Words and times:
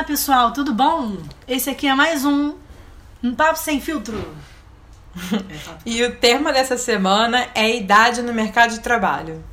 Olá 0.00 0.06
pessoal, 0.06 0.50
tudo 0.54 0.72
bom? 0.72 1.18
Esse 1.46 1.68
aqui 1.68 1.86
é 1.86 1.94
mais 1.94 2.24
um 2.24 2.54
Um 3.22 3.34
Papo 3.34 3.58
Sem 3.58 3.82
Filtro. 3.82 4.34
E 5.84 6.02
o 6.02 6.16
tema 6.16 6.54
dessa 6.54 6.78
semana 6.78 7.48
é 7.54 7.76
idade 7.76 8.22
no 8.22 8.32
mercado 8.32 8.70
de 8.70 8.80
trabalho. 8.80 9.44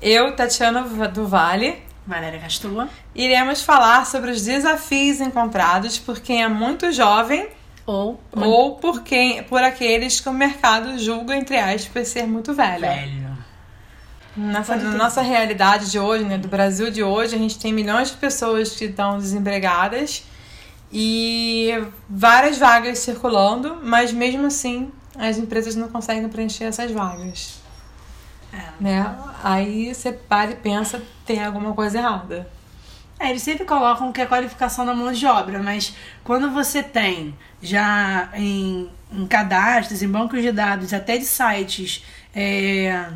Eu, 0.00 0.36
Tatiana 0.36 0.82
do 1.08 1.26
Vale, 1.26 1.82
Valéria 2.06 2.38
Castua. 2.38 2.88
iremos 3.12 3.62
falar 3.62 4.06
sobre 4.06 4.30
os 4.30 4.44
desafios 4.44 5.20
encontrados 5.20 5.98
por 5.98 6.20
quem 6.20 6.44
é 6.44 6.48
muito 6.48 6.92
jovem 6.92 7.48
Ou 7.84 8.20
ou 8.36 8.76
por 8.76 9.02
quem 9.02 9.42
por 9.42 9.64
aqueles 9.64 10.20
que 10.20 10.28
o 10.28 10.32
mercado 10.32 10.96
julga 10.96 11.34
entre 11.34 11.58
aspas 11.58 12.06
ser 12.06 12.28
muito 12.28 12.54
velho. 12.54 12.82
velho. 12.82 13.21
Nessa, 14.36 14.76
na 14.76 14.92
nossa 14.92 15.20
realidade 15.20 15.90
de 15.90 15.98
hoje, 15.98 16.24
né, 16.24 16.38
do 16.38 16.48
Brasil 16.48 16.90
de 16.90 17.02
hoje, 17.02 17.34
a 17.34 17.38
gente 17.38 17.58
tem 17.58 17.72
milhões 17.72 18.10
de 18.10 18.16
pessoas 18.16 18.70
que 18.70 18.86
estão 18.86 19.18
desempregadas 19.18 20.24
e 20.90 21.70
várias 22.08 22.56
vagas 22.58 22.98
circulando, 22.98 23.78
mas 23.82 24.12
mesmo 24.12 24.46
assim 24.46 24.90
as 25.18 25.36
empresas 25.36 25.76
não 25.76 25.88
conseguem 25.88 26.26
preencher 26.28 26.64
essas 26.64 26.90
vagas, 26.90 27.60
É. 28.52 28.62
né? 28.80 29.14
Aí 29.42 29.94
você 29.94 30.12
para 30.12 30.52
e 30.52 30.56
pensa, 30.56 31.02
tem 31.26 31.44
alguma 31.44 31.74
coisa 31.74 31.98
errada. 31.98 32.48
É, 33.18 33.30
eles 33.30 33.42
sempre 33.42 33.64
colocam 33.64 34.10
que 34.12 34.20
é 34.20 34.26
qualificação 34.26 34.84
da 34.84 34.94
mão 34.94 35.12
de 35.12 35.24
obra, 35.26 35.62
mas 35.62 35.94
quando 36.24 36.50
você 36.50 36.82
tem 36.82 37.34
já 37.62 38.30
em, 38.34 38.90
em 39.12 39.26
cadastros, 39.26 40.02
em 40.02 40.08
bancos 40.08 40.42
de 40.42 40.50
dados, 40.50 40.92
até 40.92 41.18
de 41.18 41.24
sites, 41.24 42.02
é, 42.34 43.08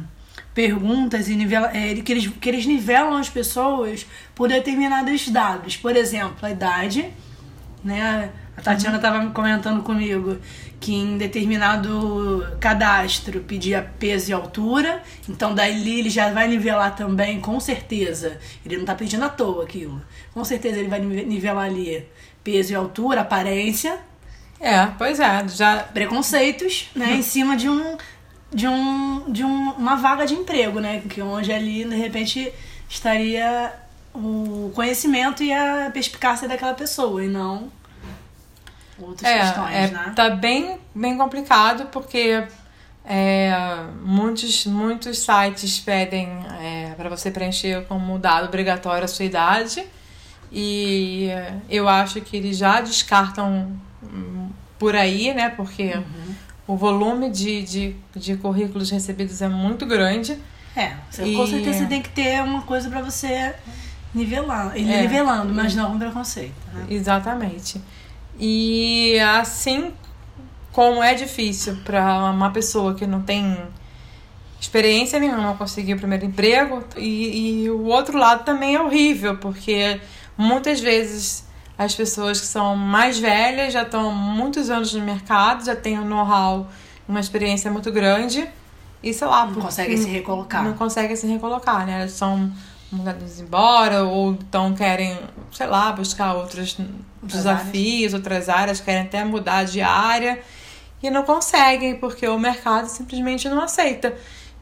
perguntas 0.57 1.29
e 1.29 1.37
nivela, 1.37 1.71
é, 1.77 1.95
que, 1.97 2.11
eles, 2.13 2.27
que 2.41 2.49
eles 2.49 2.65
nivelam 2.65 3.19
as 3.19 3.29
pessoas 3.29 4.07
por 4.35 4.49
determinados 4.49 5.29
dados. 5.29 5.77
Por 5.77 5.95
exemplo, 5.95 6.39
a 6.41 6.51
idade, 6.51 7.11
né? 7.85 8.31
A 8.57 8.63
Tatiana 8.63 8.97
estava 8.97 9.27
comentando 9.31 9.83
comigo 9.83 10.39
que 10.81 10.95
em 10.95 11.19
determinado 11.19 12.43
cadastro 12.59 13.41
pedia 13.41 13.83
peso 13.99 14.31
e 14.31 14.33
altura, 14.33 15.03
então 15.29 15.55
dali 15.55 16.01
ele 16.01 16.09
já 16.09 16.31
vai 16.33 16.49
nivelar 16.49 16.97
também, 16.97 17.39
com 17.39 17.61
certeza. 17.61 18.39
Ele 18.65 18.79
não 18.79 18.87
tá 18.87 18.95
pedindo 18.95 19.25
à 19.27 19.29
toa 19.29 19.65
aquilo. 19.65 20.01
Com 20.33 20.43
certeza 20.43 20.79
ele 20.79 20.89
vai 20.89 21.01
nive- 21.01 21.27
nivelar 21.27 21.67
ali 21.67 22.03
peso 22.43 22.73
e 22.73 22.75
altura, 22.75 23.21
aparência, 23.21 23.99
É, 24.59 24.87
pois 24.97 25.21
é, 25.21 25.47
já 25.49 25.81
preconceitos, 25.83 26.89
né, 26.95 27.13
em 27.17 27.23
cima 27.23 27.59
de 27.59 27.69
um 27.69 27.99
de 28.53 28.67
um 28.69 29.31
de 29.31 29.45
um, 29.45 29.71
uma 29.73 29.97
vaga 29.97 30.27
de 30.27 30.35
emprego, 30.35 30.81
né, 30.81 31.03
que 31.09 31.21
onde 31.21 31.53
ali 31.53 31.85
de 31.85 31.97
repente 31.97 32.53
estaria 32.89 33.73
o 34.15 34.73
conhecimento 34.75 35.43
e 35.43 35.53
a 35.53 35.91
perspicácia 35.93 36.49
daquela 36.49 36.75
pessoa 36.75 37.23
e 37.25 37.29
não 37.29 37.71
outras 38.99 39.31
É, 39.31 39.39
questões, 39.41 39.75
é, 39.75 39.89
né? 39.91 40.13
tá 40.17 40.31
bem, 40.31 40.79
bem 40.95 41.19
complicado 41.19 41.87
porque 41.93 42.47
é, 43.05 43.53
muitos, 44.03 44.65
muitos 44.67 45.19
sites 45.19 45.79
pedem 45.81 46.29
é, 46.61 46.95
para 46.97 47.09
você 47.11 47.31
preencher 47.31 47.85
como 47.87 48.19
dado 48.19 48.47
obrigatório 48.47 49.05
a 49.05 49.09
sua 49.09 49.25
idade 49.27 49.85
e 50.51 51.29
eu 51.69 51.89
acho 51.89 52.21
que 52.21 52.37
eles 52.37 52.57
já 52.57 52.81
descartam 52.81 53.77
hum, 54.03 54.49
por 54.79 54.95
aí, 54.95 55.35
né? 55.35 55.51
Porque 55.51 55.95
Uhum. 55.97 56.35
O 56.67 56.77
volume 56.77 57.31
de, 57.31 57.63
de, 57.63 57.97
de 58.15 58.37
currículos 58.37 58.91
recebidos 58.91 59.41
é 59.43 59.49
muito 59.49 59.87
grande. 59.87 60.37
É, 60.75 60.93
você, 61.11 61.25
E- 61.25 61.35
com 61.37 61.47
certeza 61.47 61.79
você 61.81 61.87
tem 61.87 62.03
que 62.03 62.11
ter 62.11 62.43
uma 62.43 62.63
coisa 62.63 62.89
pra 62.91 63.01
você 63.01 63.55
nivelar, 64.15 64.77
ir 64.77 64.91
É. 64.91 65.03
nivelando, 65.03 65.53
mas 65.55 65.75
não 65.75 65.93
com 65.93 65.99
preconceito, 65.99 66.55
né? 66.73 66.87
Exatamente. 66.91 67.81
E 68.39 69.19
assim 69.21 69.93
como 70.73 71.03
é 71.03 71.15
difícil 71.15 71.77
para 71.85 72.31
uma 72.31 72.51
pessoa 72.51 72.95
que 72.95 73.07
não 73.07 73.23
tem 73.23 73.57
experiência 74.61 75.19
nenhuma 75.19 75.55
conseguir 75.55 75.95
o 75.95 75.99
primeiro 75.99 76.25
emprego, 76.25 76.83
e, 76.97 77.63
e 77.65 77.71
o 77.71 77.85
outro 77.85 78.19
lado 78.19 78.45
também 78.45 78.75
é 78.75 78.81
horrível, 78.83 79.37
porque 79.39 80.01
muitas 80.37 80.81
vezes 80.81 81.46
as 81.79 81.95
pessoas 81.95 82.41
que 82.41 82.47
são 82.47 82.75
mais 82.77 83.19
velhas 83.19 83.73
já 83.73 83.83
estão 83.83 84.11
muitos 84.13 84.71
anos 84.71 84.93
no 84.95 85.03
mercado, 85.05 85.65
já 85.65 85.77
têm 85.77 85.99
um 85.99 86.05
know-how, 86.05 86.67
uma 87.09 87.21
experiência 87.21 87.71
muito 87.71 87.93
grande, 87.93 88.49
e 89.03 89.13
sei 89.13 89.27
lá, 89.29 89.47
Não 89.47 89.55
por- 89.55 89.63
conseguem 89.65 89.97
se 89.97 90.09
recolocar. 90.09 90.65
não 90.65 90.73
conseguem 90.73 91.15
se 91.17 91.27
recolocar, 91.27 91.87
né? 91.87 92.01
Elas 92.01 92.13
são 92.13 92.51
mandadas 92.91 93.41
embora 93.41 94.05
ou 94.05 94.33
então 94.33 94.75
querem, 94.75 95.19
sei 95.53 95.67
lá, 95.67 95.93
buscar 95.93 96.35
outros 96.35 96.77
desafios, 97.23 98.15
outras 98.15 98.49
áreas, 98.49 98.81
querem 98.81 99.03
até 99.03 99.25
mudar 99.25 99.65
de 99.65 99.83
área 99.83 100.41
e 101.03 101.11
não 101.11 101.25
conseguem 101.25 101.97
porque 101.97 102.27
o 102.27 102.39
mercado 102.39 102.87
simplesmente 102.89 103.49
não 103.49 103.61
aceita. 103.61 104.15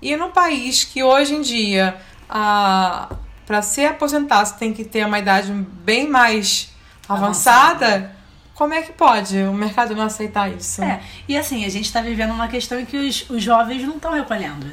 E 0.03 0.17
num 0.17 0.31
país 0.31 0.85
que 0.85 1.03
hoje 1.03 1.35
em 1.35 1.41
dia, 1.43 1.97
a 2.29 3.09
para 3.47 3.61
se 3.61 3.85
aposentar, 3.85 4.43
você 4.45 4.55
tem 4.55 4.73
que 4.73 4.85
ter 4.85 5.05
uma 5.07 5.19
idade 5.19 5.53
bem 5.53 6.09
mais 6.09 6.71
avançada, 7.09 7.87
Avançada. 7.87 8.17
como 8.55 8.75
é 8.75 8.83
que 8.83 8.93
pode 8.93 9.37
o 9.43 9.53
mercado 9.53 9.95
não 9.95 10.05
aceitar 10.05 10.51
isso? 10.51 10.83
É, 10.83 11.01
e 11.29 11.37
assim, 11.37 11.65
a 11.65 11.69
gente 11.69 11.93
tá 11.93 12.01
vivendo 12.01 12.33
uma 12.33 12.49
questão 12.49 12.79
em 12.79 12.85
que 12.85 12.97
os, 12.97 13.29
os 13.31 13.43
jovens 13.43 13.83
não 13.83 13.97
estão 13.97 14.13
recolhendo, 14.13 14.67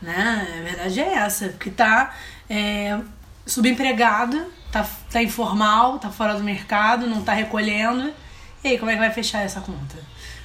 né? 0.00 0.46
A 0.58 0.62
verdade 0.62 1.00
é 1.00 1.14
essa, 1.14 1.48
porque 1.48 1.70
tá 1.70 2.14
é, 2.48 2.98
subempregado, 3.46 4.46
tá, 4.70 4.86
tá 5.10 5.22
informal, 5.22 5.98
tá 5.98 6.10
fora 6.10 6.34
do 6.34 6.42
mercado, 6.42 7.06
não 7.06 7.22
tá 7.22 7.32
recolhendo. 7.32 8.12
E 8.64 8.68
aí, 8.68 8.78
como 8.78 8.90
é 8.90 8.94
que 8.94 9.00
vai 9.00 9.10
fechar 9.12 9.42
essa 9.42 9.60
conta? 9.60 9.96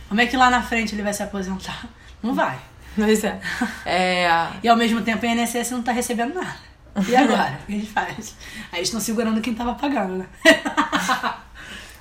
Como 0.07 0.19
é 0.19 0.25
que 0.25 0.37
lá 0.37 0.49
na 0.49 0.61
frente 0.61 0.93
ele 0.93 1.01
vai 1.01 1.13
se 1.13 1.23
aposentar? 1.23 1.85
Não 2.21 2.33
vai. 2.35 2.59
Pois 2.95 3.23
é. 3.23 3.39
é 3.85 4.29
E 4.61 4.67
ao 4.67 4.75
mesmo 4.75 5.01
tempo 5.01 5.25
o 5.25 5.29
INSS 5.29 5.71
não 5.71 5.81
tá 5.81 5.91
recebendo 5.91 6.35
nada. 6.35 6.70
E 7.07 7.15
agora? 7.15 7.59
O 7.63 7.65
que 7.65 7.73
a 7.73 7.75
gente 7.75 7.91
faz? 7.91 8.35
Aí 8.71 8.79
eles 8.79 8.87
estão 8.89 8.99
segurando 8.99 9.39
quem 9.41 9.53
tava 9.53 9.73
pagando, 9.75 10.17
né? 10.17 10.25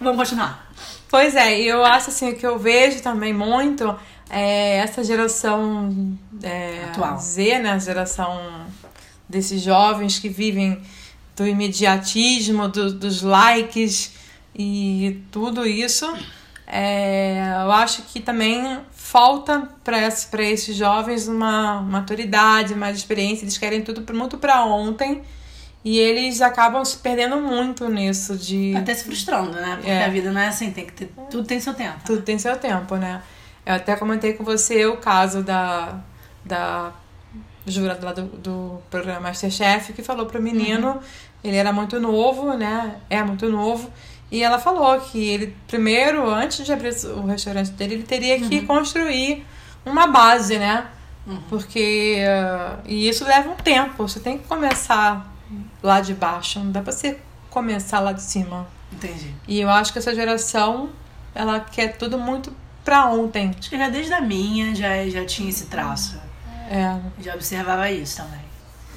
Vamos 0.01 0.17
continuar. 0.17 0.71
Pois 1.09 1.35
é, 1.37 1.61
e 1.61 1.67
eu 1.69 1.85
acho 1.85 2.11
assim, 2.11 2.31
o 2.31 2.37
que 2.37 2.47
eu 2.47 2.59
vejo 2.59 3.01
também 3.03 3.33
muito 3.33 3.95
é 4.29 4.79
essa 4.79 5.03
geração 5.05 6.17
é, 6.43 6.85
Atual. 6.91 7.19
Z, 7.19 7.59
né? 7.59 7.73
A 7.73 7.79
geração 7.79 8.67
desses 9.29 9.61
jovens 9.61 10.19
que 10.19 10.29
vivem 10.29 10.81
do 11.37 11.47
imediatismo, 11.47 12.69
do- 12.69 12.93
dos 12.93 13.23
likes 13.23 14.13
e 14.55 15.23
tudo 15.31 15.67
isso. 15.67 16.11
É, 16.67 17.53
eu 17.65 17.73
acho 17.73 18.03
que 18.03 18.21
também 18.21 18.79
falta 19.11 19.69
para 19.83 19.99
esses 20.45 20.77
jovens 20.77 21.27
uma 21.27 21.81
maturidade, 21.83 22.77
mais 22.77 22.97
experiência. 22.97 23.45
Eles 23.45 23.59
querem 23.59 23.83
tudo 23.83 24.05
muito 24.15 24.39
para 24.39 24.65
ontem 24.65 25.23
e 25.85 25.99
eles 25.99 26.41
acabam 26.41 26.85
se 26.85 26.99
perdendo 26.99 27.37
muito 27.39 27.89
nisso 27.89 28.37
de 28.37 28.73
Até 28.77 28.95
se 28.95 29.05
frustrando, 29.05 29.51
né? 29.51 29.75
Porque 29.77 29.91
É. 29.91 30.05
a 30.05 30.09
vida 30.09 30.31
não 30.31 30.41
é 30.41 30.47
assim, 30.47 30.71
tem 30.71 30.87
que 30.87 30.93
ter. 30.93 31.13
Tudo 31.29 31.45
tem 31.45 31.59
seu 31.59 31.75
tempo. 31.75 31.99
tudo 32.07 32.23
tem 32.23 32.39
seu 32.39 32.57
tempo, 32.57 32.95
né? 32.95 33.21
Eu 33.67 33.75
até 33.75 33.97
comentei 33.97 34.35
com 34.35 34.45
você 34.45 34.87
o 34.87 34.99
caso 34.99 35.43
da, 35.43 35.99
da 36.45 36.93
jurada 37.67 38.07
lá 38.07 38.13
do, 38.13 38.23
do 38.39 38.81
programa 38.91 39.23
Masterchef 39.23 39.93
que 39.93 40.05
falou 40.05 40.27
pro 40.27 40.41
menino, 40.41 41.01
ele 41.43 41.57
era 41.57 41.73
muito 41.73 41.99
novo, 41.99 42.55
né? 42.57 42.95
É 43.11 43.25
muito 43.25 43.49
novo. 43.49 43.91
E 44.31 44.43
ela 44.43 44.59
falou 44.59 45.01
que 45.01 45.19
ele, 45.19 45.57
primeiro, 45.67 46.31
antes 46.31 46.65
de 46.65 46.73
abrir 46.73 46.95
o 47.07 47.27
restaurante 47.27 47.73
dele, 47.73 47.95
ele 47.95 48.03
teria 48.05 48.41
que 48.41 48.63
construir 48.63 49.45
uma 49.85 50.07
base, 50.07 50.59
né? 50.59 50.87
Porque. 51.49 52.23
ah, 52.27 52.79
e 52.87 53.09
isso 53.09 53.25
leva 53.25 53.51
um 53.51 53.57
tempo. 53.57 54.07
Você 54.07 54.21
tem 54.21 54.39
que 54.39 54.47
começar 54.47 55.31
lá 55.83 56.01
de 56.01 56.15
baixo. 56.15 56.59
Não 56.61 56.71
dá 56.71 56.81
pra 56.81 56.93
você 56.93 57.19
começar 57.51 58.01
lá 58.01 58.13
de 58.13 58.23
cima. 58.23 58.67
Entendi. 58.93 59.35
E 59.47 59.61
eu 59.61 59.69
acho 59.69 59.93
que 59.93 59.99
essa 59.99 60.15
geração, 60.15 60.91
ela 61.35 61.61
quer 61.61 61.97
tudo 61.97 62.19
muito 62.19 62.53
pra 62.85 63.07
ontem. 63.07 63.55
Acho 63.59 63.71
que 63.71 63.79
já 63.79 63.89
desde 63.89 64.13
a 64.13 64.21
minha 64.21 64.75
já, 64.75 65.07
já 65.09 65.25
tinha 65.25 65.49
esse 65.49 65.67
traço. 65.67 66.21
É. 66.71 66.99
Já 67.21 67.35
observava 67.35 67.91
isso 67.91 68.17
também. 68.19 68.41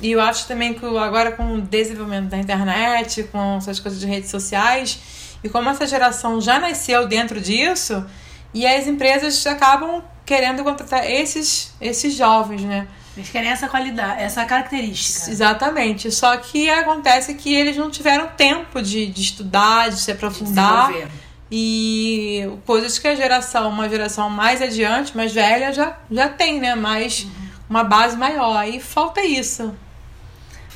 E 0.02 0.12
eu 0.12 0.22
acho 0.22 0.48
também 0.48 0.74
que 0.74 0.86
agora 0.86 1.32
com 1.32 1.56
o 1.56 1.62
desenvolvimento 1.62 2.30
da 2.30 2.38
internet, 2.38 3.24
com 3.24 3.58
essas 3.58 3.80
coisas 3.80 4.00
de 4.00 4.06
redes 4.06 4.30
sociais, 4.30 5.00
e 5.44 5.50
como 5.50 5.70
essa 5.70 5.86
geração 5.86 6.40
já 6.40 6.60
nasceu 6.60 7.08
dentro 7.08 7.42
disso, 7.42 8.06
e 8.54 8.66
as 8.66 8.88
empresas 8.88 9.46
acabam 9.46 10.04
querendo 10.26 10.64
contratar 10.64 11.10
esses, 11.10 11.74
esses 11.82 12.14
jovens, 12.14 12.62
né? 12.62 12.88
Eles 13.16 13.30
querem 13.30 13.50
essa 13.50 13.68
qualidade, 13.68 14.22
essa 14.22 14.44
característica. 14.46 15.30
Exatamente. 15.30 16.12
Só 16.12 16.36
que 16.38 16.70
acontece 16.70 17.36
que 17.36 17.54
eles 17.54 17.78
não 17.78 17.92
tiveram 17.92 18.28
tempo 18.30 18.82
de, 18.82 19.06
de 19.06 19.22
estudar, 19.22 19.90
de 19.90 20.00
se 20.00 20.12
aprofundar. 20.12 20.88
desenvolver. 20.88 21.12
E 21.52 22.50
coisas 22.66 22.98
que 22.98 23.08
a 23.08 23.14
geração, 23.14 23.70
uma 23.70 23.88
geração 23.88 24.30
mais 24.30 24.60
adiante, 24.62 25.16
mais 25.16 25.32
velha, 25.32 25.72
já, 25.72 25.96
já 26.10 26.28
tem, 26.28 26.60
né? 26.60 26.74
Mais 26.74 27.28
uma 27.70 27.84
base 27.84 28.18
maior. 28.18 28.68
E 28.68 28.80
falta 28.80 29.24
isso. 29.24 29.76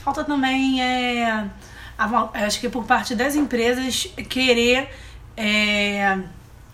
Falta 0.03 0.23
também 0.23 0.81
é, 0.81 1.45
acho 2.33 2.59
que 2.59 2.69
por 2.69 2.85
parte 2.85 3.15
das 3.15 3.35
empresas 3.35 4.07
querer 4.29 4.89
é, 5.35 6.19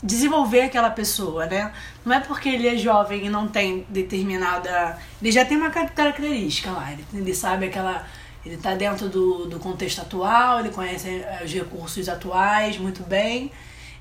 desenvolver 0.01 0.61
aquela 0.61 0.89
pessoa, 0.89 1.45
né? 1.45 1.71
Não 2.05 2.13
é 2.13 2.19
porque 2.19 2.49
ele 2.49 2.67
é 2.67 2.77
jovem 2.77 3.25
e 3.25 3.29
não 3.29 3.47
tem 3.47 3.85
determinada. 3.89 4.97
Ele 5.21 5.31
já 5.31 5.45
tem 5.45 5.57
uma 5.57 5.69
característica 5.69 6.71
lá, 6.71 6.91
ele, 6.91 7.05
ele 7.13 7.33
sabe 7.33 7.67
aquela. 7.67 8.05
Ele 8.45 8.55
está 8.55 8.75
dentro 8.75 9.07
do, 9.07 9.45
do 9.45 9.57
contexto 9.57 10.01
atual, 10.01 10.59
ele 10.59 10.69
conhece 10.69 11.07
é, 11.07 11.41
os 11.45 11.53
recursos 11.53 12.09
atuais 12.09 12.77
muito 12.77 13.01
bem. 13.03 13.49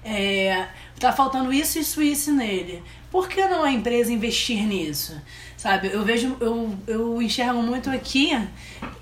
É, 0.05 0.67
tá 0.99 1.13
faltando 1.13 1.53
isso, 1.53 1.79
isso, 1.79 2.03
isso 2.03 2.33
nele. 2.33 2.83
Por 3.13 3.29
que 3.29 3.45
não 3.47 3.63
a 3.63 3.71
empresa 3.71 4.11
investir 4.11 4.67
nisso? 4.67 5.21
Sabe, 5.55 5.91
eu 5.93 6.03
vejo, 6.03 6.35
eu, 6.41 6.75
eu 6.87 7.21
enxergo 7.21 7.63
muito 7.63 7.91
aqui 7.91 8.33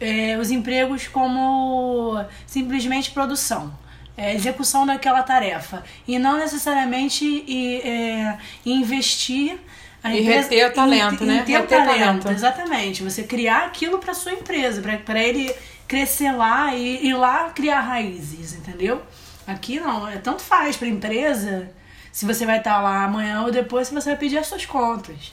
é, 0.01 0.37
os 0.37 0.51
empregos 0.51 1.07
como 1.07 2.23
simplesmente 2.45 3.13
produção. 3.13 3.73
É, 4.17 4.35
execução 4.35 4.85
daquela 4.85 5.23
tarefa. 5.23 5.85
E 6.07 6.19
não 6.19 6.37
necessariamente 6.37 7.25
e, 7.25 7.81
é, 7.83 8.37
investir. 8.67 9.57
A 10.03 10.13
e 10.13 10.21
empresa, 10.23 10.49
reter 10.51 10.67
o 10.67 10.75
talento, 10.75 11.25
em, 11.25 11.27
né? 11.27 11.37
Em 11.37 11.45
ter 11.45 11.53
reter 11.53 11.79
talento, 11.79 12.23
talento, 12.23 12.31
exatamente. 12.31 13.03
Você 13.05 13.23
criar 13.23 13.67
aquilo 13.67 13.99
para 13.99 14.13
sua 14.13 14.33
empresa, 14.33 14.83
para 15.05 15.23
ele 15.23 15.55
crescer 15.87 16.33
lá 16.33 16.75
e 16.75 17.07
ir 17.07 17.15
lá 17.15 17.51
criar 17.51 17.81
raízes, 17.81 18.55
entendeu? 18.55 19.01
Aqui 19.47 19.79
não, 19.79 20.09
é 20.09 20.17
tanto 20.17 20.43
faz 20.43 20.77
para 20.77 20.89
empresa 20.89 21.71
se 22.13 22.27
você 22.27 22.45
vai 22.45 22.59
estar 22.59 22.81
lá 22.81 23.05
amanhã 23.05 23.43
ou 23.43 23.51
depois 23.51 23.89
se 23.89 23.95
você 23.95 24.11
vai 24.11 24.19
pedir 24.19 24.39
as 24.39 24.47
suas 24.47 24.67
contas. 24.67 25.33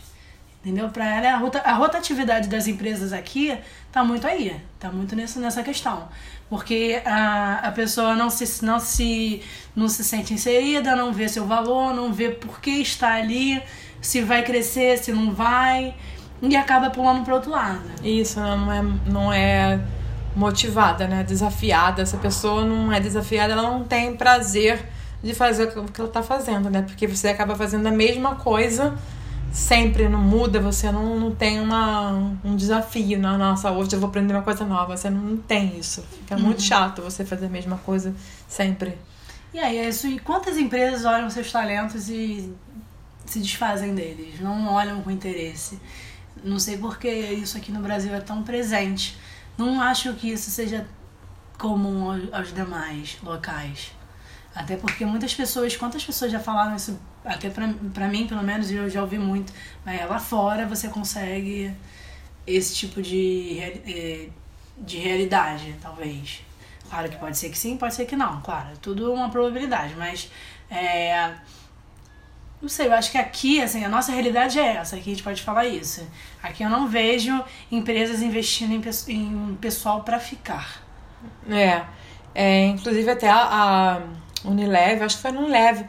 Entendeu? 0.63 0.89
Para 0.89 1.05
ela, 1.05 1.33
a, 1.33 1.37
rota, 1.37 1.59
a 1.59 1.73
rotatividade 1.73 2.49
das 2.49 2.67
empresas 2.67 3.13
aqui 3.13 3.57
tá 3.91 4.03
muito 4.03 4.27
aí, 4.27 4.59
tá 4.79 4.91
muito 4.91 5.15
nessa, 5.15 5.39
nessa 5.39 5.63
questão. 5.63 6.09
Porque 6.49 7.01
a, 7.05 7.59
a 7.63 7.71
pessoa 7.71 8.15
não 8.15 8.29
se, 8.29 8.65
não, 8.65 8.79
se, 8.79 9.41
não 9.75 9.87
se 9.87 10.03
sente 10.03 10.33
inserida, 10.33 10.95
não 10.95 11.13
vê 11.13 11.29
seu 11.29 11.45
valor, 11.45 11.93
não 11.93 12.11
vê 12.11 12.31
por 12.31 12.59
que 12.59 12.71
está 12.81 13.13
ali, 13.13 13.61
se 14.01 14.21
vai 14.21 14.43
crescer, 14.43 14.97
se 14.97 15.11
não 15.11 15.31
vai, 15.31 15.95
e 16.41 16.55
acaba 16.55 16.89
pulando 16.89 17.23
para 17.23 17.35
outro 17.35 17.51
lado. 17.51 17.83
Isso, 18.03 18.39
não 18.39 18.71
é, 18.71 18.81
não 19.05 19.33
é 19.33 19.79
motivada, 20.35 21.07
né? 21.07 21.23
Desafiada. 21.23 22.01
Essa 22.01 22.17
pessoa 22.17 22.65
não 22.65 22.91
é 22.91 22.99
desafiada, 22.99 23.53
ela 23.53 23.63
não 23.63 23.83
tem 23.83 24.15
prazer 24.15 24.85
de 25.27 25.35
fazer 25.35 25.65
o 25.77 25.83
que 25.85 25.99
ela 25.99 26.09
está 26.09 26.23
fazendo, 26.23 26.69
né? 26.69 26.81
Porque 26.81 27.05
você 27.05 27.27
acaba 27.27 27.55
fazendo 27.55 27.85
a 27.87 27.91
mesma 27.91 28.35
coisa 28.35 28.97
sempre, 29.51 30.07
não 30.07 30.21
muda, 30.21 30.59
você 30.59 30.91
não, 30.91 31.19
não 31.19 31.35
tem 31.35 31.59
uma, 31.59 32.11
um 32.43 32.55
desafio. 32.55 33.19
na 33.19 33.37
nossa, 33.37 33.71
hoje 33.71 33.93
eu 33.93 33.99
vou 33.99 34.09
aprender 34.09 34.33
uma 34.33 34.41
coisa 34.41 34.63
nova. 34.65 34.95
Você 34.95 35.09
não, 35.09 35.37
tem 35.37 35.77
isso. 35.77 36.01
Fica 36.01 36.35
uhum. 36.35 36.41
muito 36.41 36.61
chato 36.61 37.01
você 37.01 37.25
fazer 37.25 37.47
a 37.47 37.49
mesma 37.49 37.77
coisa 37.77 38.15
sempre. 38.47 38.97
E 39.53 39.59
aí, 39.59 39.77
é 39.77 39.89
isso. 39.89 40.07
E 40.07 40.19
quantas 40.19 40.57
empresas 40.57 41.05
olham 41.05 41.29
seus 41.29 41.51
talentos 41.51 42.09
e 42.09 42.53
se 43.25 43.39
desfazem 43.39 43.93
deles? 43.93 44.39
Não 44.39 44.67
olham 44.73 45.01
com 45.01 45.11
interesse. 45.11 45.79
Não 46.43 46.59
sei 46.59 46.77
por 46.77 46.97
que 46.97 47.09
isso 47.09 47.57
aqui 47.57 47.71
no 47.71 47.81
Brasil 47.81 48.13
é 48.13 48.21
tão 48.21 48.43
presente. 48.43 49.17
Não 49.57 49.81
acho 49.81 50.13
que 50.13 50.31
isso 50.31 50.51
seja 50.51 50.87
comum 51.57 52.29
aos 52.31 52.53
demais 52.53 53.17
locais. 53.23 53.96
Até 54.57 54.75
porque 54.75 55.05
muitas 55.05 55.35
pessoas, 55.35 55.77
quantas 55.77 56.03
pessoas 56.03 56.31
já 56.31 56.39
falaram 56.39 56.75
isso, 56.75 56.99
até 57.23 57.47
pra, 57.47 57.71
pra 57.93 58.07
mim, 58.07 58.25
pelo 58.25 58.41
menos, 58.41 58.71
eu 58.71 58.89
já 58.89 59.01
ouvi 59.01 59.19
muito, 59.19 59.53
mas 59.85 60.09
lá 60.09 60.17
fora 60.17 60.65
você 60.65 60.87
consegue 60.87 61.71
esse 62.45 62.73
tipo 62.73 62.99
de, 62.99 63.59
é, 63.59 64.29
de 64.79 64.97
realidade, 64.97 65.75
talvez. 65.79 66.41
Claro 66.89 67.07
que 67.07 67.17
pode 67.17 67.37
ser 67.37 67.49
que 67.49 67.57
sim, 67.57 67.77
pode 67.77 67.93
ser 67.93 68.05
que 68.05 68.15
não, 68.15 68.41
claro, 68.41 68.69
tudo 68.81 69.13
uma 69.13 69.29
probabilidade, 69.29 69.93
mas 69.95 70.31
é, 70.71 71.35
não 72.59 72.67
sei, 72.67 72.87
eu 72.87 72.93
acho 72.93 73.11
que 73.11 73.17
aqui, 73.19 73.61
assim, 73.61 73.85
a 73.85 73.89
nossa 73.89 74.11
realidade 74.11 74.57
é 74.57 74.77
essa, 74.77 74.95
aqui 74.95 75.11
a 75.11 75.13
gente 75.13 75.23
pode 75.23 75.43
falar 75.43 75.67
isso. 75.67 76.03
Aqui 76.41 76.63
eu 76.63 76.69
não 76.69 76.87
vejo 76.87 77.43
empresas 77.71 78.23
investindo 78.23 78.71
em, 78.73 78.81
em 79.13 79.55
pessoal 79.57 80.01
para 80.01 80.19
ficar. 80.19 80.81
É, 81.47 81.83
é, 82.33 82.65
inclusive 82.65 83.09
até 83.09 83.29
a, 83.29 83.41
a 83.41 84.01
Unilever, 84.45 85.03
acho 85.03 85.17
que 85.17 85.21
foi 85.21 85.31
no 85.31 85.41
Unilever, 85.41 85.87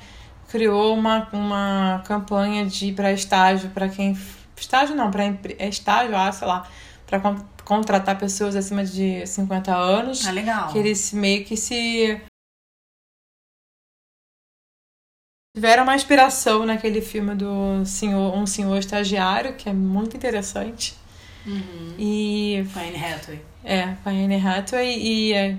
criou 0.48 0.94
uma, 0.94 1.28
uma 1.32 2.02
campanha 2.06 2.66
de 2.66 2.92
para 2.92 3.12
estágio 3.12 3.70
para 3.70 3.88
quem 3.88 4.16
estágio 4.56 4.94
não, 4.94 5.10
para 5.10 5.24
é 5.24 5.68
estágio, 5.68 6.16
ah, 6.16 6.32
sei 6.32 6.48
lá, 6.48 6.68
para 7.06 7.20
con 7.20 7.36
contratar 7.64 8.18
pessoas 8.18 8.56
acima 8.56 8.82
de 8.82 9.26
50 9.26 9.74
anos. 9.74 10.26
Ah, 10.26 10.30
legal. 10.30 10.72
Que 10.72 10.78
eles 10.78 11.12
meio 11.12 11.44
que 11.44 11.54
se 11.54 12.18
tiveram 15.54 15.82
uma 15.82 15.94
inspiração 15.94 16.64
naquele 16.64 17.02
filme 17.02 17.34
do 17.34 17.84
senhor, 17.84 18.34
um 18.34 18.46
senhor 18.46 18.78
estagiário, 18.78 19.54
que 19.54 19.68
é 19.68 19.72
muito 19.72 20.16
interessante. 20.16 20.94
Uhum. 21.46 21.94
E 21.98 22.66
com 22.72 22.78
a 22.78 22.82
Anne 22.82 23.04
Hathaway. 23.04 23.42
É, 23.64 23.82
com 24.02 24.08
a 24.08 24.12
Anne 24.12 24.36
Hathaway 24.36 24.98
e 24.98 25.32
é, 25.34 25.56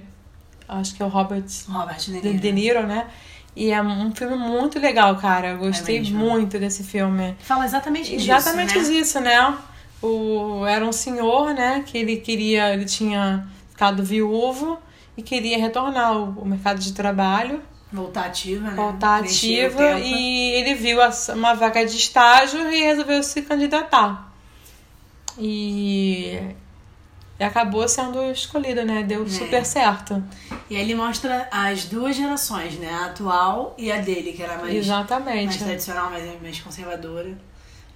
acho 0.69 0.95
que 0.95 1.01
é 1.01 1.05
o 1.05 1.09
Robert, 1.09 1.45
Robert 1.67 1.99
De 1.99 2.11
Niro. 2.11 2.39
De 2.39 2.51
Niro, 2.51 2.87
né? 2.87 3.07
E 3.55 3.71
é 3.71 3.81
um 3.81 4.13
filme 4.15 4.37
muito 4.37 4.79
legal, 4.79 5.15
cara. 5.17 5.49
Eu 5.49 5.57
gostei 5.57 5.97
é 5.97 6.01
muito 6.03 6.57
desse 6.59 6.83
filme. 6.83 7.35
Fala 7.39 7.65
exatamente 7.65 8.09
disso. 8.11 8.31
Exatamente 8.31 8.77
né? 8.77 8.83
disso, 8.83 9.19
né? 9.19 9.57
O, 10.01 10.65
era 10.65 10.85
um 10.85 10.93
senhor, 10.93 11.53
né? 11.53 11.83
Que 11.85 11.97
ele 11.97 12.17
queria. 12.17 12.73
Ele 12.73 12.85
tinha 12.85 13.45
ficado 13.69 14.03
viúvo 14.03 14.79
e 15.17 15.21
queria 15.21 15.57
retornar 15.57 16.07
ao, 16.07 16.35
ao 16.37 16.45
mercado 16.45 16.79
de 16.79 16.93
trabalho. 16.93 17.61
Voltar 17.91 18.27
ativa, 18.27 18.69
né? 18.69 18.75
Voltar 18.75 19.23
ativa. 19.23 19.99
E 19.99 20.51
ele 20.51 20.75
viu 20.75 20.99
uma 21.35 21.53
vaga 21.55 21.85
de 21.85 21.97
estágio 21.97 22.71
e 22.71 22.81
resolveu 22.81 23.21
se 23.23 23.41
candidatar. 23.41 24.31
E 25.37 26.39
e 27.39 27.43
acabou 27.43 27.87
sendo 27.87 28.21
escolhido, 28.31 28.83
né? 28.83 29.03
Deu 29.03 29.23
é. 29.23 29.29
super 29.29 29.65
certo. 29.65 30.21
E 30.69 30.75
aí 30.75 30.81
ele 30.81 30.93
mostra 30.93 31.47
as 31.49 31.85
duas 31.85 32.15
gerações, 32.15 32.77
né? 32.77 32.89
A 32.89 33.05
atual 33.05 33.73
e 33.77 33.89
a 33.91 34.01
dele, 34.01 34.33
que 34.33 34.43
era 34.43 34.57
mais, 34.57 34.75
Exatamente. 34.75 35.45
mais 35.45 35.57
tradicional, 35.57 36.11
mais, 36.11 36.41
mais 36.41 36.59
conservadora. 36.59 37.37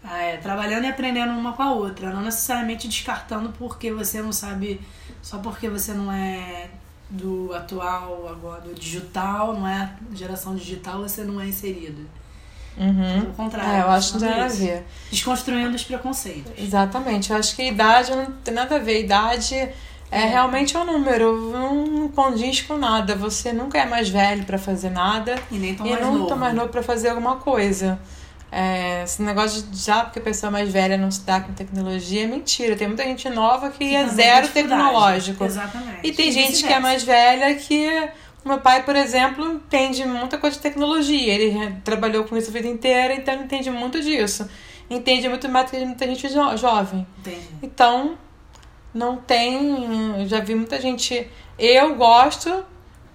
Ah, 0.02 0.22
é, 0.22 0.38
trabalhando 0.38 0.86
e 0.86 0.88
aprendendo 0.88 1.32
uma 1.32 1.54
com 1.54 1.64
a 1.64 1.74
outra, 1.74 2.10
não 2.10 2.22
necessariamente 2.22 2.90
descartando 2.90 3.54
porque 3.58 3.92
você 3.92 4.22
não 4.22 4.34
sabe, 4.34 4.82
só 5.22 5.38
porque 5.38 5.70
você 5.70 5.94
não 5.94 6.12
é 6.12 6.70
do 7.10 7.54
atual, 7.54 8.28
agora 8.28 8.62
do 8.62 8.74
digital, 8.74 9.54
não 9.54 9.66
é 9.66 9.94
geração 10.14 10.56
digital, 10.56 11.02
você 11.02 11.24
não 11.24 11.40
é 11.40 11.48
inserido. 11.48 12.06
Uhum. 12.78 13.22
Pelo 13.22 13.34
contrário. 13.34 13.72
É, 13.72 13.82
eu 13.82 13.90
acho 13.90 14.14
que 14.14 14.20
não 14.20 14.28
tem 14.28 14.38
nada 14.38 14.54
a 14.54 14.56
ver. 14.56 14.84
Desconstruindo 15.12 15.76
os 15.76 15.84
preconceitos. 15.84 16.52
Exatamente. 16.58 17.32
Eu 17.32 17.38
acho 17.38 17.56
que 17.56 17.64
idade 17.64 18.12
não 18.16 18.26
tem 18.44 18.54
nada 18.54 18.76
a 18.76 18.80
ver. 18.80 19.04
Idade 19.04 19.56
é, 19.56 19.74
é. 20.12 20.26
realmente 20.26 20.76
um 20.78 20.84
número, 20.84 21.52
não 21.52 22.08
condiz 22.10 22.62
com 22.62 22.78
nada. 22.78 23.16
Você 23.16 23.54
nunca 23.54 23.78
é 23.78 23.86
mais 23.86 24.10
velho 24.10 24.44
para 24.44 24.58
fazer 24.58 24.90
nada. 24.90 25.36
E 25.52 25.56
nem 25.56 25.76
tão 25.76 25.86
e 25.86 25.92
mais 25.92 26.02
nunca 26.02 26.18
novo. 26.18 26.36
mais 26.36 26.56
novo 26.56 26.70
para 26.70 26.84
fazer 26.84 27.10
alguma 27.10 27.38
coisa. 27.38 28.00
É, 28.56 29.02
esse 29.04 29.20
negócio 29.24 29.64
de 29.64 29.84
já 29.84 30.04
porque 30.04 30.20
a 30.20 30.22
pessoa 30.22 30.52
mais 30.52 30.72
velha 30.72 30.96
não 30.96 31.10
se 31.10 31.22
dá 31.22 31.42
com 31.42 31.52
tecnologia 31.54 32.26
é 32.26 32.28
mentira. 32.28 32.76
Tem 32.76 32.88
muita 32.88 33.04
gente 33.04 33.28
nova 33.30 33.72
que, 33.72 33.80
que 33.80 33.96
é 33.96 34.08
zero 34.08 34.48
tecnológico. 34.48 35.44
Exatamente. 35.44 36.00
E 36.04 36.12
tem 36.12 36.30
e 36.30 36.32
gente 36.32 36.64
que 36.64 36.72
é 36.72 36.80
mais 36.80 37.04
velha 37.04 37.56
que 37.56 38.10
meu 38.46 38.60
pai, 38.60 38.84
por 38.84 38.96
exemplo, 38.96 39.46
entende 39.54 40.06
muita 40.06 40.38
coisa 40.38 40.58
de 40.58 40.62
tecnologia. 40.62 41.34
Ele 41.34 41.78
trabalhou 41.84 42.26
com 42.26 42.36
isso 42.36 42.50
a 42.50 42.54
vida 42.54 42.68
inteira, 42.68 43.14
então 43.14 43.34
ele 43.34 43.44
entende 43.44 43.70
muito 43.70 44.02
disso. 44.02 44.50
Entende 44.90 45.30
muito 45.30 45.48
mais 45.48 45.66
do 45.66 45.72
que 45.72 45.86
muita 45.86 46.06
gente 46.06 46.28
jo 46.28 46.58
jovem. 46.58 47.08
Entendi. 47.20 47.48
Então, 47.62 48.18
não 48.94 49.16
tem. 49.18 50.28
Já 50.28 50.42
vi 50.42 50.56
muita 50.56 50.80
gente. 50.80 51.28
Eu 51.58 51.96
gosto 51.96 52.66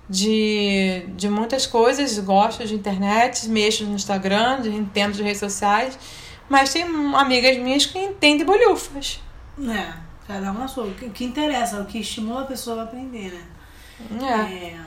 de, 0.09 1.05
de 1.15 1.29
muitas 1.29 1.67
coisas, 1.67 2.19
gosto 2.19 2.67
de 2.67 2.75
internet, 2.75 3.49
mexo 3.49 3.85
no 3.85 3.95
Instagram, 3.95 4.61
entendo 4.65 5.13
de 5.13 5.23
redes 5.23 5.41
sociais, 5.41 5.99
mas 6.49 6.73
tem 6.73 6.85
amigas 7.15 7.59
minhas 7.59 7.85
que 7.85 7.99
entendem 7.99 8.47
bolhufas. 8.47 9.21
É, 9.61 9.93
cada 10.27 10.51
uma 10.51 10.67
sua. 10.67 10.85
O 10.85 10.95
que, 10.95 11.11
que 11.11 11.25
interessa, 11.25 11.81
o 11.81 11.85
que 11.85 11.99
estimula 11.99 12.43
a 12.43 12.47
pessoa 12.47 12.81
a 12.81 12.85
aprender, 12.85 13.33
né? 13.33 13.45
É. 14.23 14.55
é. 14.67 14.81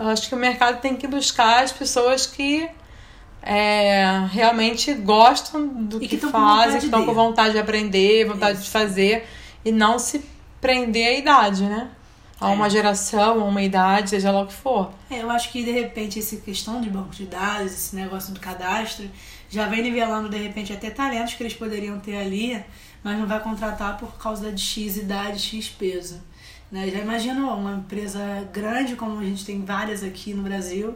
Eu 0.00 0.08
acho 0.08 0.28
que 0.28 0.34
o 0.34 0.38
mercado 0.38 0.80
tem 0.80 0.96
que 0.96 1.06
buscar 1.06 1.64
as 1.64 1.72
pessoas 1.72 2.26
que 2.26 2.68
é, 3.42 4.26
realmente 4.30 4.92
gostam 4.92 5.66
do 5.68 6.00
que, 6.00 6.08
que 6.08 6.18
fazem, 6.18 6.80
que 6.80 6.86
estão 6.86 7.06
com 7.06 7.14
vontade 7.14 7.52
de 7.52 7.58
aprender, 7.58 8.26
vontade 8.26 8.58
Isso. 8.58 8.64
de 8.64 8.70
fazer, 8.70 9.26
e 9.64 9.70
não 9.70 9.98
se 9.98 10.24
prender 10.60 11.06
à 11.06 11.12
idade, 11.12 11.62
né? 11.62 11.88
A 12.38 12.48
uma 12.48 12.66
é. 12.66 12.70
geração, 12.70 13.40
a 13.40 13.44
uma 13.44 13.62
idade, 13.62 14.10
seja 14.10 14.30
lá 14.30 14.42
o 14.42 14.46
que 14.46 14.52
for. 14.52 14.90
É, 15.08 15.22
eu 15.22 15.30
acho 15.30 15.50
que 15.50 15.64
de 15.64 15.70
repente 15.70 16.18
essa 16.18 16.36
questão 16.36 16.80
de 16.80 16.90
banco 16.90 17.10
de 17.10 17.24
dados, 17.24 17.72
esse 17.72 17.96
negócio 17.96 18.34
do 18.34 18.40
cadastro, 18.40 19.08
já 19.48 19.66
vem 19.66 19.82
nivelando 19.82 20.28
de 20.28 20.36
repente 20.36 20.72
até 20.72 20.90
talentos 20.90 21.34
que 21.34 21.42
eles 21.42 21.54
poderiam 21.54 21.98
ter 21.98 22.16
ali, 22.16 22.62
mas 23.02 23.18
não 23.18 23.26
vai 23.26 23.40
contratar 23.40 23.96
por 23.96 24.18
causa 24.18 24.52
de 24.52 24.60
X 24.60 24.96
idade, 24.96 25.38
X 25.38 25.68
peso. 25.68 26.20
Né? 26.70 26.88
Já 26.90 26.98
imaginou 26.98 27.54
uma 27.56 27.74
empresa 27.74 28.48
grande, 28.52 28.96
como 28.96 29.20
a 29.20 29.24
gente 29.24 29.44
tem 29.44 29.64
várias 29.64 30.02
aqui 30.02 30.34
no 30.34 30.42
Brasil, 30.42 30.94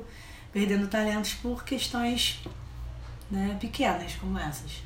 perdendo 0.52 0.88
talentos 0.88 1.34
por 1.34 1.64
questões 1.64 2.40
né, 3.30 3.56
pequenas 3.60 4.14
como 4.20 4.38
essas. 4.38 4.82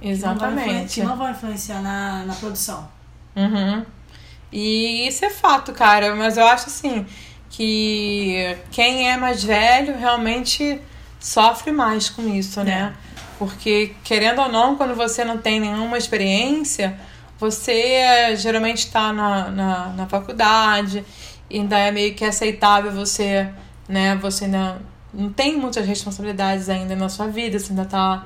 Exatamente. 0.00 1.00
Que 1.00 1.06
não 1.06 1.16
vão 1.16 1.30
influenciar 1.30 1.80
na, 1.80 2.24
na 2.24 2.34
produção. 2.34 2.88
Uhum. 3.34 3.84
E 4.52 5.08
isso 5.08 5.24
é 5.24 5.30
fato, 5.30 5.72
cara. 5.72 6.14
Mas 6.14 6.36
eu 6.36 6.46
acho 6.46 6.66
assim 6.66 7.06
que 7.48 8.56
quem 8.70 9.10
é 9.10 9.16
mais 9.16 9.42
velho 9.42 9.96
realmente 9.96 10.80
sofre 11.18 11.72
mais 11.72 12.10
com 12.10 12.28
isso, 12.28 12.62
né? 12.62 12.94
É. 13.02 13.06
Porque, 13.38 13.94
querendo 14.02 14.40
ou 14.40 14.48
não, 14.50 14.76
quando 14.76 14.94
você 14.94 15.24
não 15.24 15.38
tem 15.38 15.60
nenhuma 15.60 15.98
experiência, 15.98 16.98
você 17.38 17.72
é, 17.72 18.36
geralmente 18.36 18.78
está 18.78 19.12
na, 19.12 19.50
na, 19.50 19.88
na 19.88 20.06
faculdade, 20.06 21.04
ainda 21.52 21.78
é 21.78 21.90
meio 21.90 22.14
que 22.14 22.24
aceitável 22.24 22.92
você, 22.92 23.48
né? 23.88 24.16
Você 24.16 24.46
ainda 24.46 24.80
não 25.12 25.32
tem 25.32 25.56
muitas 25.56 25.86
responsabilidades 25.86 26.68
ainda 26.68 26.96
na 26.96 27.08
sua 27.08 27.28
vida, 27.28 27.58
você 27.58 27.72
ainda 27.72 27.84
tá. 27.84 28.24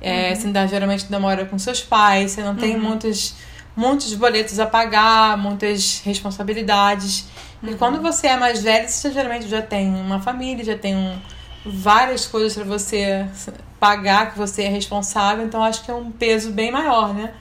É, 0.00 0.30
uhum. 0.30 0.36
Você 0.36 0.46
ainda 0.46 0.66
geralmente 0.66 1.04
ainda 1.04 1.20
mora 1.20 1.44
com 1.44 1.58
seus 1.58 1.80
pais, 1.80 2.32
você 2.32 2.42
não 2.42 2.56
tem 2.56 2.76
uhum. 2.76 2.82
muitos, 2.82 3.34
muitos 3.76 4.12
boletos 4.14 4.58
a 4.58 4.66
pagar, 4.66 5.36
muitas 5.36 6.00
responsabilidades. 6.04 7.26
Uhum. 7.62 7.70
E 7.70 7.74
quando 7.74 8.00
você 8.00 8.28
é 8.28 8.36
mais 8.36 8.62
velho, 8.62 8.88
você 8.88 9.12
geralmente 9.12 9.48
já 9.48 9.62
tem 9.62 9.88
uma 9.88 10.20
família, 10.20 10.64
já 10.64 10.76
tem 10.76 10.96
um, 10.96 11.18
várias 11.64 12.26
coisas 12.26 12.54
para 12.54 12.64
você 12.64 13.26
pagar, 13.78 14.32
que 14.32 14.38
você 14.38 14.62
é 14.62 14.68
responsável, 14.68 15.44
então 15.44 15.62
acho 15.62 15.84
que 15.84 15.90
é 15.90 15.94
um 15.94 16.10
peso 16.10 16.50
bem 16.52 16.70
maior, 16.70 17.12
né? 17.14 17.32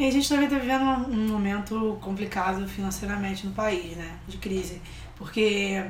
E 0.00 0.06
a 0.06 0.10
gente 0.10 0.26
também 0.30 0.46
está 0.46 0.58
vivendo 0.58 0.82
um 0.82 1.28
momento 1.28 1.98
complicado 2.00 2.66
financeiramente 2.66 3.46
no 3.46 3.52
país, 3.52 3.98
né? 3.98 4.18
De 4.26 4.38
crise. 4.38 4.80
Porque, 5.14 5.84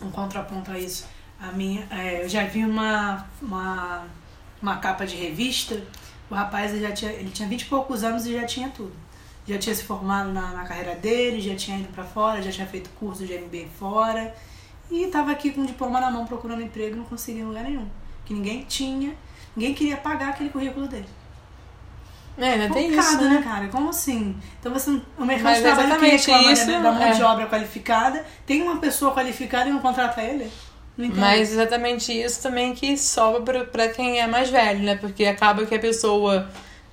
um 0.00 0.12
contraponto 0.12 0.70
a 0.70 0.78
isso, 0.78 1.08
a 1.40 1.50
minha, 1.50 1.84
é, 1.90 2.22
eu 2.22 2.28
já 2.28 2.44
vi 2.44 2.64
uma, 2.64 3.26
uma, 3.42 4.06
uma 4.62 4.76
capa 4.76 5.04
de 5.04 5.16
revista, 5.16 5.82
o 6.30 6.34
rapaz 6.36 6.72
ele 6.72 6.82
já 6.82 6.92
tinha, 6.92 7.10
ele 7.10 7.30
tinha 7.30 7.48
20 7.48 7.62
e 7.62 7.64
poucos 7.64 8.04
anos 8.04 8.24
e 8.26 8.32
já 8.32 8.46
tinha 8.46 8.68
tudo. 8.68 8.92
Já 9.44 9.58
tinha 9.58 9.74
se 9.74 9.82
formado 9.82 10.32
na, 10.32 10.52
na 10.52 10.62
carreira 10.62 10.94
dele, 10.94 11.40
já 11.40 11.56
tinha 11.56 11.80
ido 11.80 11.88
para 11.88 12.04
fora, 12.04 12.40
já 12.40 12.52
tinha 12.52 12.68
feito 12.68 12.90
curso 12.90 13.26
de 13.26 13.36
MBA 13.36 13.66
fora. 13.76 14.32
E 14.88 15.02
estava 15.02 15.32
aqui 15.32 15.50
com 15.50 15.62
o 15.62 15.66
diploma 15.66 16.00
na 16.00 16.12
mão 16.12 16.24
procurando 16.26 16.62
emprego 16.62 16.94
e 16.94 16.98
não 16.98 17.04
conseguia 17.04 17.42
em 17.42 17.46
lugar 17.46 17.64
nenhum. 17.64 17.88
Que 18.24 18.34
ninguém 18.34 18.62
tinha, 18.62 19.16
ninguém 19.56 19.74
queria 19.74 19.96
pagar 19.96 20.28
aquele 20.28 20.50
currículo 20.50 20.86
dele. 20.86 21.08
É, 22.38 22.52
ainda 22.52 22.72
tem 22.72 22.90
isso, 22.90 23.20
né? 23.20 23.28
né, 23.28 23.42
cara? 23.42 23.68
Como 23.68 23.90
assim? 23.90 24.34
Então 24.58 24.72
você, 24.72 24.90
o 25.18 25.24
mercado 25.24 25.44
Mas 25.44 25.58
de 25.58 25.62
trabalho 25.62 25.98
que 25.98 26.06
reclama 26.06 26.52
isso, 26.52 26.66
da 26.66 26.80
mão 26.80 27.02
é. 27.02 27.12
de 27.12 27.22
obra 27.22 27.46
qualificada, 27.46 28.24
tem 28.46 28.62
uma 28.62 28.78
pessoa 28.78 29.12
qualificada 29.12 29.68
e 29.68 29.72
não 29.72 29.80
contrata 29.80 30.22
ele? 30.22 30.50
Mas 30.96 31.52
exatamente 31.52 32.12
isso 32.12 32.42
também 32.42 32.74
que 32.74 32.96
sobra 32.96 33.64
para 33.64 33.88
quem 33.88 34.20
é 34.20 34.26
mais 34.26 34.50
velho, 34.50 34.80
né? 34.80 34.96
Porque 34.96 35.24
acaba 35.24 35.64
que 35.64 35.74
a 35.74 35.78
pessoa 35.78 36.48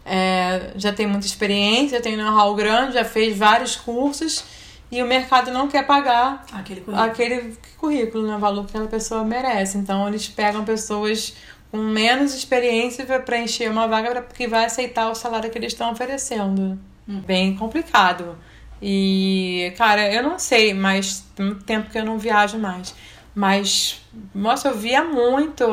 é, 0.05 0.71
já 0.75 0.93
tem 0.93 1.05
muita 1.05 1.25
experiência, 1.25 1.97
já 1.97 2.03
tem 2.03 2.15
know-how 2.15 2.55
grande, 2.55 2.93
já 2.93 3.05
fez 3.05 3.37
vários 3.37 3.75
cursos 3.75 4.43
e 4.91 5.03
o 5.03 5.05
mercado 5.05 5.51
não 5.51 5.67
quer 5.67 5.85
pagar 5.85 6.45
aquele 6.51 6.81
currículo, 6.81 7.09
aquele 7.09 7.57
currículo 7.77 8.27
né? 8.27 8.35
o 8.35 8.39
valor 8.39 8.63
que 8.65 8.71
aquela 8.71 8.87
pessoa 8.87 9.23
merece. 9.23 9.77
Então 9.77 10.07
eles 10.07 10.27
pegam 10.27 10.65
pessoas 10.65 11.35
com 11.71 11.77
menos 11.77 12.33
experiência 12.33 13.05
para 13.05 13.19
preencher 13.19 13.69
uma 13.69 13.87
vaga 13.87 14.21
que 14.33 14.47
vai 14.47 14.65
aceitar 14.65 15.09
o 15.09 15.15
salário 15.15 15.49
que 15.49 15.57
eles 15.57 15.73
estão 15.73 15.91
oferecendo. 15.91 16.79
Hum. 17.07 17.21
Bem 17.21 17.55
complicado. 17.55 18.37
E, 18.81 19.73
cara, 19.77 20.11
eu 20.11 20.23
não 20.23 20.39
sei, 20.39 20.73
mas 20.73 21.25
tem 21.35 21.45
muito 21.47 21.63
tempo 21.63 21.89
que 21.89 21.97
eu 21.97 22.05
não 22.05 22.17
viajo 22.17 22.57
mais. 22.57 22.95
Mas, 23.35 24.01
nossa, 24.33 24.69
eu 24.69 24.77
via 24.77 25.03
muito 25.03 25.65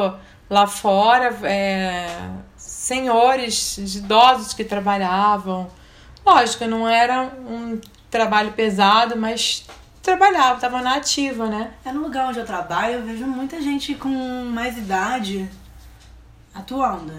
lá 0.50 0.66
fora 0.66 1.34
é, 1.44 2.06
senhores 2.56 3.78
idosos 3.78 4.52
que 4.52 4.64
trabalhavam. 4.64 5.68
Lógico, 6.24 6.64
não 6.66 6.88
era 6.88 7.22
um 7.48 7.80
trabalho 8.10 8.52
pesado, 8.52 9.16
mas 9.16 9.64
trabalhava, 10.02 10.56
estava 10.56 10.82
na 10.82 10.96
ativa, 10.96 11.46
né? 11.46 11.72
É 11.84 11.92
no 11.92 12.02
lugar 12.02 12.28
onde 12.28 12.38
eu 12.38 12.44
trabalho, 12.44 12.94
eu 12.94 13.02
vejo 13.02 13.26
muita 13.26 13.60
gente 13.60 13.94
com 13.94 14.08
mais 14.52 14.76
idade 14.76 15.48
atuando. 16.56 17.12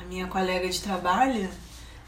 A 0.00 0.04
minha 0.04 0.26
colega 0.26 0.68
de 0.68 0.80
trabalho, 0.80 1.48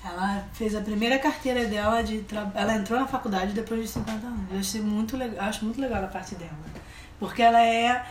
ela 0.05 0.45
fez 0.53 0.75
a 0.75 0.81
primeira 0.81 1.19
carteira 1.19 1.65
dela 1.67 2.03
de 2.03 2.21
trabalho. 2.23 2.53
Ela 2.55 2.75
entrou 2.77 2.99
na 2.99 3.07
faculdade 3.07 3.53
depois 3.53 3.81
de 3.83 3.89
50 3.89 4.27
anos. 4.27 4.41
Eu 4.51 4.59
acho 4.59 4.79
muito 4.83 5.17
legal, 5.17 5.49
acho 5.49 5.65
muito 5.65 5.81
legal 5.81 6.05
a 6.05 6.07
parte 6.07 6.35
dela. 6.37 6.53
Porque 7.19 7.43
ela 7.43 7.61
é, 7.61 8.05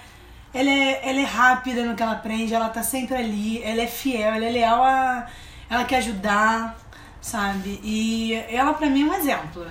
ela 0.53 0.69
é. 0.69 1.09
Ela 1.09 1.19
é 1.21 1.25
rápida 1.25 1.83
no 1.85 1.95
que 1.95 2.03
ela 2.03 2.13
aprende, 2.13 2.53
ela 2.53 2.69
tá 2.69 2.83
sempre 2.83 3.15
ali, 3.15 3.63
ela 3.63 3.81
é 3.81 3.87
fiel, 3.87 4.33
ela 4.33 4.45
é 4.45 4.51
leal 4.51 4.83
a. 4.83 5.27
Ela 5.69 5.83
quer 5.85 5.97
ajudar, 5.97 6.77
sabe? 7.21 7.79
E 7.83 8.33
ela 8.49 8.73
pra 8.73 8.89
mim 8.89 9.07
é 9.07 9.11
um 9.11 9.13
exemplo. 9.13 9.65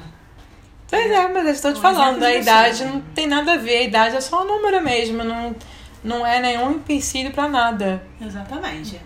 Pois 0.91 1.11
é, 1.11 1.29
mas 1.29 1.45
eu 1.45 1.53
estou 1.53 1.73
te 1.73 1.79
um 1.79 1.83
falando, 1.83 2.23
a 2.23 2.35
idade 2.35 2.85
não 2.85 3.01
tem 3.01 3.27
nada 3.27 3.53
a 3.53 3.57
ver, 3.59 3.79
a 3.79 3.83
idade 3.83 4.17
é 4.17 4.21
só 4.21 4.43
um 4.43 4.47
número 4.47 4.83
mesmo, 4.83 5.23
não, 5.23 5.55
não 6.03 6.27
é 6.27 6.41
nenhum 6.41 6.73
empecilho 6.73 7.31
para 7.33 7.49
nada. 7.49 8.03
Exatamente. 8.21 9.01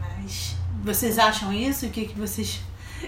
Mas 0.00 0.56
vocês 0.82 1.18
acham 1.18 1.52
isso? 1.52 1.86
O 1.86 1.90
que, 1.90 2.06
que 2.06 2.18
vocês 2.18 2.60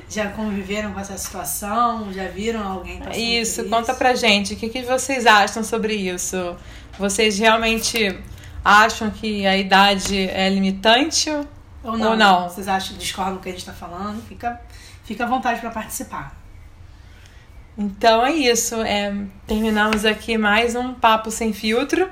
já 0.08 0.28
conviveram 0.30 0.92
com 0.92 1.00
essa 1.00 1.16
situação? 1.16 2.12
Já 2.12 2.28
viram 2.28 2.66
alguém 2.66 2.98
passando 2.98 3.16
isso, 3.16 3.60
isso? 3.62 3.70
conta 3.70 3.94
pra 3.94 4.14
gente. 4.14 4.54
O 4.54 4.56
que, 4.56 4.68
que 4.68 4.82
vocês 4.82 5.26
acham 5.26 5.62
sobre 5.62 5.94
isso? 5.94 6.56
Vocês 6.98 7.38
realmente 7.38 8.18
acham 8.64 9.10
que 9.10 9.46
a 9.46 9.56
idade 9.56 10.28
é 10.28 10.48
limitante 10.50 11.30
ou 11.82 11.96
não? 11.96 12.10
Ou 12.10 12.16
não? 12.16 12.48
Vocês 12.48 12.68
acham, 12.68 12.96
discordam 12.96 13.36
do 13.36 13.40
que 13.40 13.48
a 13.48 13.52
gente 13.52 13.60
está 13.60 13.72
falando? 13.72 14.22
Fica, 14.26 14.60
fica 15.04 15.24
à 15.24 15.26
vontade 15.26 15.60
para 15.60 15.70
participar. 15.70 16.36
Então 17.76 18.26
é 18.26 18.32
isso. 18.32 18.74
É, 18.82 19.14
terminamos 19.46 20.04
aqui 20.04 20.36
mais 20.36 20.74
um 20.74 20.94
Papo 20.94 21.30
Sem 21.30 21.52
Filtro. 21.52 22.10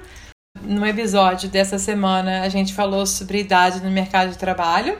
No 0.66 0.84
episódio 0.84 1.48
dessa 1.48 1.78
semana, 1.78 2.42
a 2.42 2.48
gente 2.48 2.74
falou 2.74 3.06
sobre 3.06 3.40
idade 3.40 3.80
no 3.80 3.90
mercado 3.90 4.30
de 4.30 4.38
trabalho. 4.38 4.98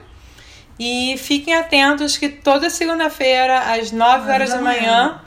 E 0.79 1.17
fiquem 1.19 1.55
atentos 1.55 2.17
que 2.17 2.29
toda 2.29 2.71
segunda-feira, 2.71 3.75
às 3.75 3.91
9 3.91 4.31
horas 4.31 4.51
da 4.51 4.61
manhã, 4.61 5.21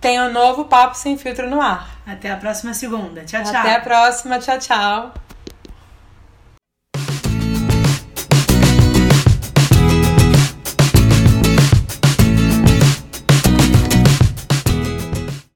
tem 0.00 0.20
um 0.20 0.30
novo 0.30 0.66
Papo 0.66 0.96
Sem 0.96 1.16
Filtro 1.16 1.48
no 1.48 1.60
ar. 1.60 1.98
Até 2.06 2.30
a 2.30 2.36
próxima 2.36 2.74
segunda. 2.74 3.24
Tchau, 3.24 3.42
tchau. 3.42 3.56
Até 3.56 3.76
a 3.76 3.80
próxima. 3.80 4.38
Tchau, 4.38 4.58
tchau. 4.58 5.25